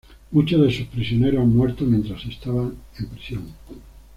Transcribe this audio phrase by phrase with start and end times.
[0.31, 2.63] Muchos de sus prisioneros han muerto mientras estaba
[2.97, 3.47] en prisión.